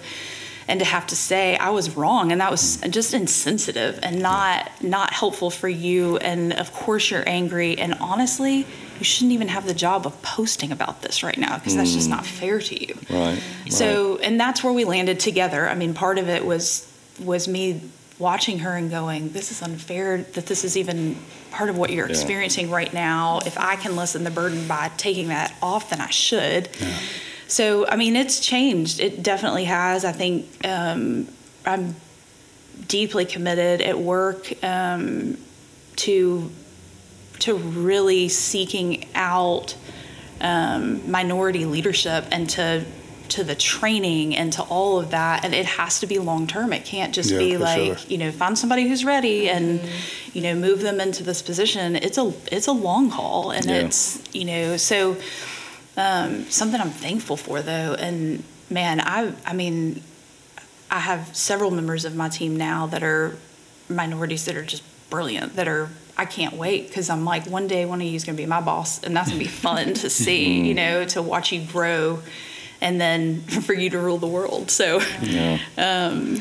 [0.66, 2.90] and to have to say i was wrong and that was mm.
[2.90, 6.16] just insensitive and not not helpful for you.
[6.18, 7.78] And of course you're angry.
[7.78, 8.66] And honestly
[8.98, 12.06] you shouldn't even have the job of posting about this right now because that's just
[12.06, 12.12] mm.
[12.12, 12.94] not fair to you.
[13.10, 13.42] Right.
[13.68, 15.68] so, and that's where we landed together.
[15.68, 17.80] I mean, part of it was was me
[18.20, 21.16] watching her and going, "This is unfair that this is even
[21.54, 22.12] part of what you're Yeah.
[22.12, 23.40] experiencing right now.
[23.46, 26.68] If I can lessen the burden by taking that off, then I should."
[27.46, 29.00] So, I mean, it's changed.
[29.00, 30.04] It definitely has.
[30.04, 31.28] I think um,
[31.64, 31.94] I'm
[32.88, 35.36] deeply committed at work um,
[35.96, 36.50] to
[37.40, 39.74] to really seeking out
[40.40, 42.84] um, minority leadership and to
[43.30, 46.72] to the training and to all of that and it has to be long term
[46.72, 48.06] it can't just Yeah, be like sure.
[48.08, 49.80] you know find somebody who's ready and
[50.32, 51.96] you know move them into this position.
[51.96, 53.76] It's a it's a long haul and Yeah.
[53.86, 55.16] it's you know so
[55.96, 57.94] um, something i'm thankful for though.
[57.94, 60.02] And man i i mean
[60.90, 63.36] i have several members of my team now that are
[63.88, 67.84] minorities that are just brilliant that are I can't wait because I'm like one day
[67.86, 69.94] one of you is going to be my boss and that's going to be fun
[69.94, 72.20] to see, you know, to watch you grow
[72.84, 74.70] and then for you to rule the world.
[74.70, 75.58] So, Yeah.
[75.78, 76.40] um,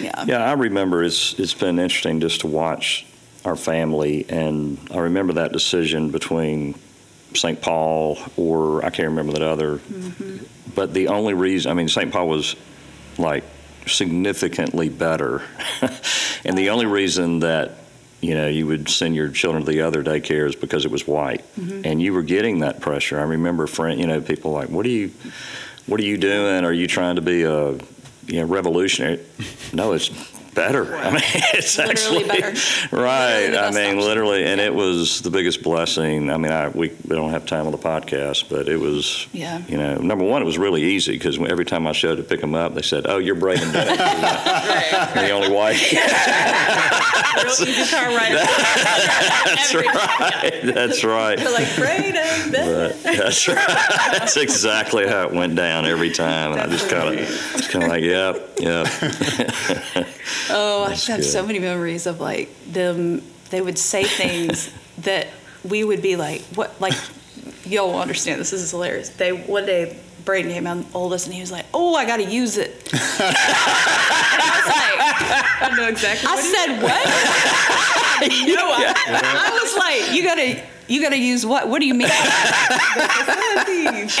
[0.00, 0.24] yeah.
[0.26, 3.04] Yeah, I remember it's it's been interesting just to watch
[3.44, 6.74] our family, and I remember that decision between
[7.34, 7.60] St.
[7.60, 9.80] Paul or I can't remember that other.
[10.74, 12.12] But the only reason, I mean, St.
[12.12, 12.56] Paul was
[13.18, 13.44] like
[13.86, 15.42] significantly better,
[16.44, 17.72] and the only reason that
[18.20, 21.06] you know you would send your children to the other daycare is because it was
[21.06, 21.44] white,
[21.84, 23.18] and you were getting that pressure.
[23.18, 25.10] I remember, friend, you know, people like, "What are you,
[25.90, 26.64] what are you doing?
[26.64, 27.72] Are you trying to be a
[28.30, 29.20] you know, revolutionary.
[29.72, 30.10] No, it's
[30.54, 30.94] better.
[30.94, 31.22] I mean,
[31.54, 32.96] it's Literally actually better.
[32.96, 33.54] right.
[33.54, 34.00] I mean, option.
[34.00, 36.30] literally, and it was the biggest blessing.
[36.30, 39.26] I mean, I we, we don't have time on the podcast, but it was.
[39.32, 39.62] Yeah.
[39.68, 42.40] You know, number one, it was really easy because every time I showed to pick
[42.40, 45.10] them up, they said, "Oh, you're Braden and Bennett." Right.
[45.14, 45.80] The only white.
[47.42, 48.32] Real easy car ride.
[49.44, 50.60] That's right.
[50.74, 51.38] That's right.
[51.38, 51.68] They're like.
[52.50, 53.66] But that's right.
[54.12, 57.90] That's exactly how it went down every time, and I just kind of, kind of
[57.90, 58.86] like, yep, yep.
[60.48, 61.26] Oh, I That's just have good.
[61.26, 63.22] so many memories of like them.
[63.50, 65.28] They would say things that
[65.68, 66.94] we would be like, "What?" Like,
[67.64, 68.40] y'all will understand.
[68.40, 69.10] This is hilarious.
[69.10, 72.24] They one day, Braden came out oldest, and he was like, "Oh, I got to
[72.24, 73.00] use it." and
[74.42, 76.26] I was like, I know exactly.
[76.28, 77.06] I what it said, "What?"
[78.46, 81.68] No, I, I was like, "You gotta, you gotta use what?
[81.68, 82.08] What do you mean?"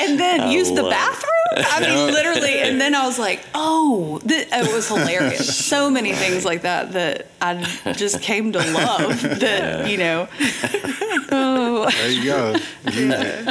[0.00, 0.90] and then I use the love it.
[0.90, 1.26] bathroom.
[1.56, 2.60] I mean, literally.
[2.60, 6.92] And then I was like, "Oh, th- it was hilarious." So many things like that
[6.92, 7.54] that I
[7.96, 9.20] just came to love.
[9.40, 10.28] That you know.
[11.32, 12.52] Oh, There you go.
[12.86, 13.14] Use.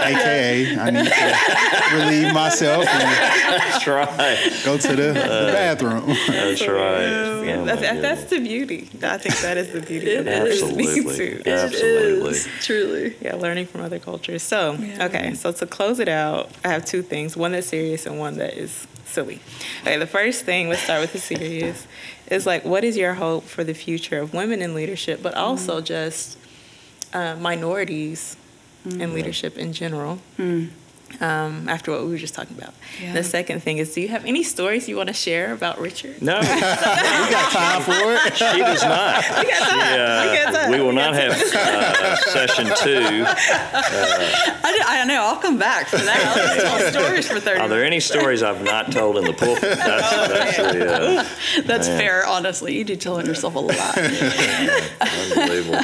[0.00, 4.62] AKA, I need to relieve myself and That's right.
[4.64, 6.06] go to the, the bathroom.
[6.28, 7.04] That's right.
[7.04, 8.88] Oh, my That- that- that's the beauty.
[9.02, 12.34] I think that is the beauty of what we're speaking Absolutely.
[12.44, 12.50] to.
[12.60, 13.16] Truly.
[13.20, 14.42] Yeah, learning from other cultures.
[14.42, 15.06] So, Yeah.
[15.06, 18.38] okay, so to close it out, I have two things one that's serious and one
[18.38, 19.40] that is silly.
[19.82, 21.86] Okay, the first thing, let's start with the serious,
[22.30, 25.38] is like, what is your hope for the future of women in leadership, but mm.
[25.38, 26.38] also just
[27.12, 28.36] uh, minorities
[28.84, 29.14] in mm.
[29.14, 30.20] leadership in general?
[30.38, 30.70] Mm.
[31.20, 32.72] Um, after what we were just talking about.
[33.02, 33.12] Yeah.
[33.12, 36.22] The second thing is, do you have any stories you want to share about Richard?
[36.22, 38.36] No, we got time for it.
[38.36, 39.24] she does not.
[39.40, 39.78] We got time.
[39.98, 40.70] Yeah, we got time.
[40.70, 43.24] we will We not got have uh, session two.
[43.26, 45.22] I, d- I know.
[45.22, 46.20] I'll come back for that.
[46.24, 47.60] I'll just tell stories for thirty.
[47.60, 49.62] Are there any stories I've not told in the pulpit?
[49.78, 51.24] That's, that's the, uh,
[51.66, 52.24] That's fair.
[52.26, 53.98] Honestly, you do tell on yourself a lot.
[55.00, 55.80] unbelievable.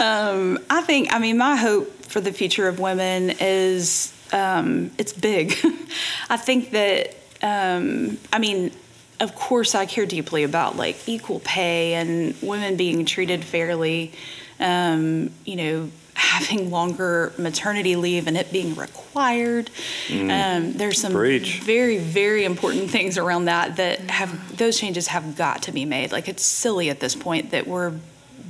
[0.00, 5.12] Um, I think, I mean, my hope for the future of women is um, it's
[5.12, 5.54] big.
[6.28, 8.72] I think that, um, I mean,
[9.20, 14.12] of course, I care deeply about like equal pay and women being treated fairly.
[14.58, 19.70] Um, you know, having longer maternity leave and it being required.
[20.10, 21.60] Um, there's some Preach.
[21.60, 26.12] very, very important things around that that have those changes have got to be made.
[26.12, 27.94] Like it's silly at this point that we're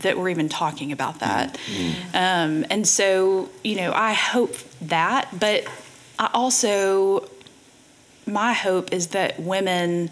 [0.00, 1.58] that we're even talking about that.
[2.12, 4.54] Um, and so, you know, I hope
[4.88, 5.64] that, but
[6.18, 7.28] I also
[8.26, 10.10] my hope is that women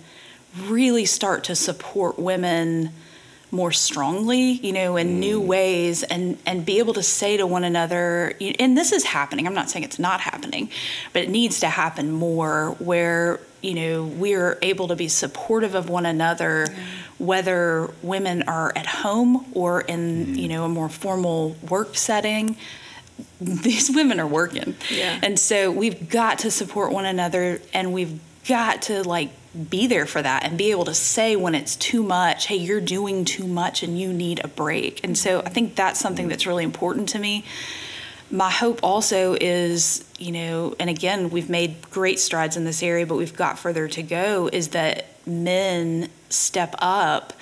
[0.67, 2.91] really start to support women
[3.51, 5.47] more strongly, you know, in new mm.
[5.47, 9.47] ways and and be able to say to one another, and this is happening.
[9.47, 10.71] I'm not saying it's not happening,
[11.13, 15.91] but it needs to happen more where, you know, we're able to be supportive of
[15.91, 16.75] one another mm.
[17.19, 20.37] whether women are at home or in, mm.
[20.37, 22.57] you know, a more formal work setting
[23.63, 24.77] these women are working.
[24.91, 25.19] Yeah.
[25.23, 29.31] And so we've got to support one another and we've got to like
[29.69, 32.81] be there for that and be able to say when it's too much, hey, you're
[32.81, 35.05] doing too much and you need a break.
[35.05, 37.45] And so I think that's something that's really important to me.
[38.31, 43.07] My hope also is, you know, and again, we've made great strides in this area,
[43.07, 47.35] but we've got further to go, is that men step up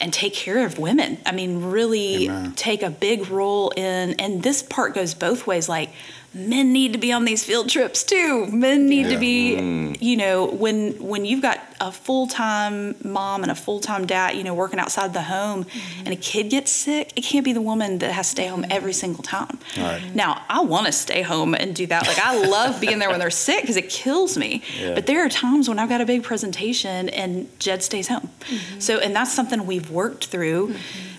[0.00, 1.18] and take care of women.
[1.26, 2.52] I mean, really Amen.
[2.52, 5.68] take a big role in, and this part goes both ways.
[5.68, 5.90] Like,
[6.34, 8.46] men need to be on these field trips too.
[8.46, 9.18] Men need to Yeah.
[9.18, 9.96] be, mm.
[10.00, 14.36] you know, when when you've got a full time mom and a full time dad,
[14.36, 16.00] you know, working outside the home, mm-hmm.
[16.04, 18.66] and a kid gets sick, it can't be the woman that has to stay home
[18.70, 19.58] every single time.
[19.76, 20.00] Right.
[20.00, 20.16] Mm-hmm.
[20.16, 22.06] Now, I want to stay home and do that.
[22.06, 24.62] Like, I love being there when they're sick because it kills me.
[24.78, 24.94] Yeah.
[24.94, 28.28] But there are times when I've got a big presentation and Jed stays home.
[28.40, 28.80] Mm-hmm.
[28.80, 30.74] So, and that's something we've worked through.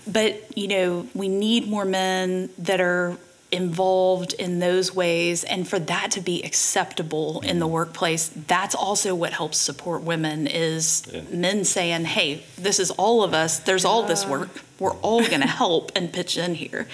[0.06, 3.18] But, you know, we need more men that are
[3.52, 7.74] involved in those ways and for that to be acceptable in the mm-hmm.
[7.74, 11.22] workplace that's also what helps support women is Yeah.
[11.32, 13.60] men saying hey this is all of us.
[13.60, 14.50] There's all this work.
[14.80, 16.88] We're all going to help and pitch in here.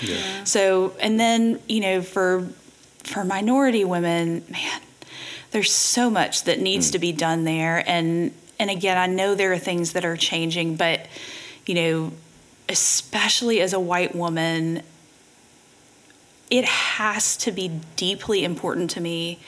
[0.44, 2.48] So and then you know for
[3.04, 4.82] for minority women man
[5.52, 6.94] there's so much that needs mm.
[6.94, 10.76] to be done there and and again i know there are things that are changing
[10.76, 11.06] but
[11.68, 12.12] you know
[12.68, 14.82] especially as a white woman
[16.50, 19.40] it has to be deeply important to me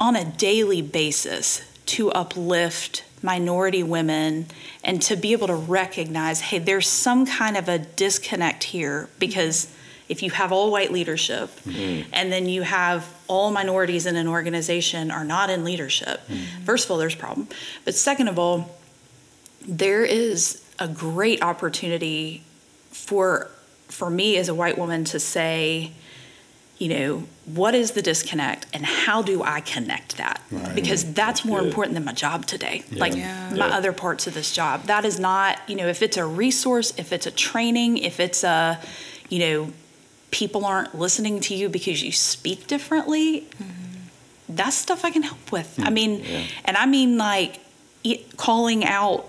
[0.00, 4.46] on a daily basis to uplift minority women
[4.82, 9.72] and to be able to recognize hey there's some kind of a disconnect here because
[10.08, 12.08] if you have all white leadership mm-hmm.
[12.12, 16.64] and then you have all minorities in an organization are not in leadership mm-hmm.
[16.64, 17.48] first of all there's a problem.
[17.84, 18.76] But second of all
[19.66, 22.42] there is a great opportunity
[22.90, 23.50] for
[23.92, 25.92] for me as a white woman to say,
[26.78, 30.42] you know, what is the disconnect and how do I connect that?
[30.50, 30.74] Right.
[30.74, 31.68] Because that's more good.
[31.68, 32.82] important than my job today.
[32.90, 33.50] Like Yeah.
[33.50, 33.76] my Yeah.
[33.76, 34.86] other parts of this job.
[34.86, 38.42] That is not, you know, if it's a resource, if it's a training, if it's
[38.42, 38.80] a,
[39.28, 39.72] you know,
[40.32, 43.74] people aren't listening to you because you speak differently, mm-hmm.
[44.48, 45.78] that's stuff I can help with.
[45.78, 45.94] I hmm.
[45.94, 46.42] mean, Yeah.
[46.64, 47.60] and I mean like
[48.02, 49.28] e- calling out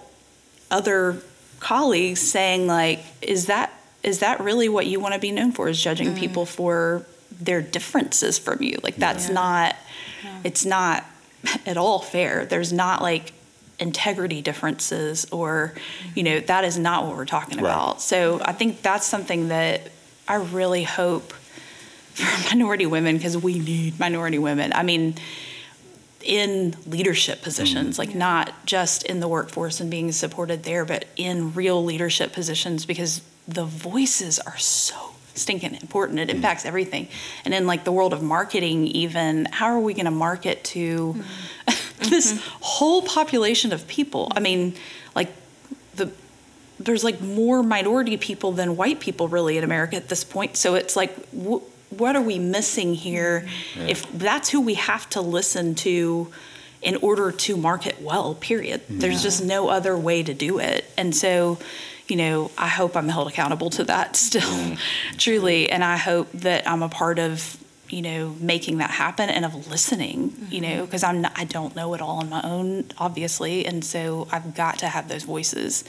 [0.71, 1.21] other
[1.59, 3.71] colleagues saying like, is that
[4.03, 5.69] is that really what you want to be known for?
[5.69, 6.17] Is judging mm.
[6.17, 8.77] people for their differences from you?
[8.83, 9.33] Like that's Yeah.
[9.33, 9.75] not.
[10.43, 11.05] It's not
[11.65, 12.45] at all fair.
[12.45, 13.33] There's not like
[13.79, 15.73] integrity differences or
[16.15, 16.45] you know mm-hmm.
[16.45, 17.71] that is not what we're talking Right.
[17.71, 18.01] about.
[18.01, 19.89] So I think that's something that
[20.27, 21.33] I really hope
[22.13, 24.71] for minority women because we need minority women.
[24.73, 25.15] I mean,
[26.23, 28.09] in leadership positions, mm-hmm.
[28.09, 32.85] like not just in the workforce and being supported there, but in real leadership positions
[32.85, 36.19] because the voices are so stinking important.
[36.19, 36.35] It mm.
[36.35, 37.07] impacts everything.
[37.43, 41.13] And in like the world of marketing, even, how are we going to market to
[41.13, 41.69] mm-hmm.
[42.09, 42.57] this mm-hmm.
[42.61, 44.31] whole population of people?
[44.35, 44.75] I mean,
[45.15, 45.31] like
[45.95, 46.11] the
[46.79, 50.57] there's like more minority people than white people really in America at this point.
[50.57, 51.61] So it's like, wh-
[51.99, 53.47] what are we missing here?
[53.75, 56.31] If that's who we have to listen to
[56.81, 58.81] in order to market well, period.
[58.81, 58.99] Mm-hmm.
[58.99, 60.85] There's just no other way to do it.
[60.97, 61.57] And so,
[62.07, 65.17] you know, I hope I'm held accountable to that still, mm-hmm.
[65.17, 65.69] truly.
[65.69, 67.57] And I hope that I'm a part of,
[67.89, 70.77] you know, making that happen and of listening, you mm-hmm.
[70.77, 73.65] know, because I'm not, I don't know it all on my own, obviously.
[73.65, 75.85] And so I've got to have those voices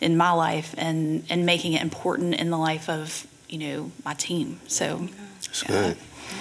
[0.00, 4.14] in my life and and making it important in the life of you know my
[4.14, 4.60] team.
[4.66, 5.08] So
[5.54, 5.68] It's yeah.
[5.68, 5.96] good.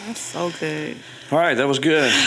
[0.08, 0.98] That's so good.
[1.32, 2.12] All right, that was good.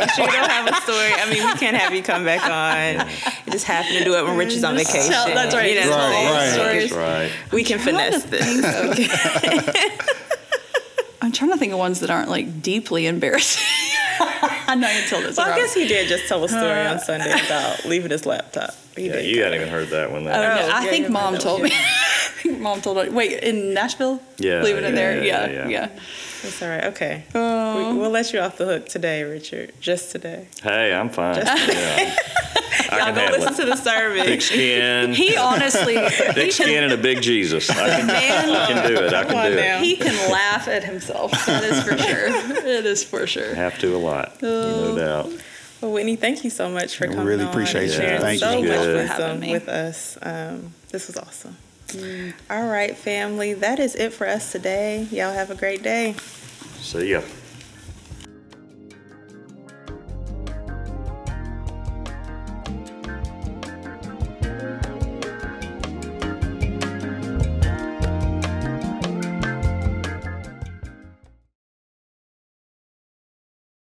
[0.00, 1.12] But you don't have a story.
[1.14, 3.06] I mean, we can't have you come back on.
[3.46, 5.12] You just happen to do it when Rich is on vacation.
[5.12, 5.72] tell- that's right.
[5.72, 6.80] You know, Right, right.
[6.80, 7.30] That's right.
[7.52, 8.64] We can finesse this.
[8.64, 9.88] Okay.
[11.22, 13.62] I'm trying to think of ones that aren't like deeply embarrassing.
[14.20, 15.10] I know you told us.
[15.10, 15.36] tell this.
[15.36, 16.98] Well, I guess he did just tell a story on uh.
[16.98, 18.70] Sunday about leaving his laptop.
[18.96, 20.22] He Yeah, did you hadn't even heard that one.
[20.22, 21.76] Oh, no, Oh, I yeah, think mom told was me.
[22.40, 23.10] I think mom told me.
[23.10, 24.20] Wait, in Nashville?
[24.38, 25.22] Yeah, Leaving it there.
[25.22, 25.68] yeah, Yeah, yeah, yeah.
[25.68, 25.88] yeah.
[26.42, 26.84] That's all right.
[26.84, 27.24] Okay.
[27.34, 27.40] Um,
[27.76, 27.94] we, Oh.
[27.96, 29.72] we'll let you off the hook today, Richard.
[29.80, 30.48] Just today.
[30.62, 31.36] Hey, I'm fine.
[31.36, 32.16] Yeah.
[32.92, 33.56] I Y'all go listen it.
[33.58, 34.24] to the service.
[34.24, 37.68] Thick skin, He honestly, he thick skin, can, and a big Jesus.
[37.70, 39.12] I can, I can do it.
[39.12, 39.76] I can do now.
[39.78, 39.82] it.
[39.84, 41.30] he can laugh at himself.
[41.46, 42.26] That is for sure.
[42.66, 43.54] It is for sure.
[43.54, 45.30] Have to a lot, no um, doubt.
[45.82, 47.96] Well, Whitney, thank you so much for We coming really appreciate and you.
[47.98, 48.66] sharing Thank so you.
[48.68, 49.06] So much Good.
[49.08, 49.46] Having me.
[49.48, 50.18] Um, with us.
[50.22, 51.56] Um, this was awesome.
[52.48, 55.08] All right, family, that is it for us today.
[55.10, 56.14] Y'all have a great day.
[56.80, 57.22] See ya.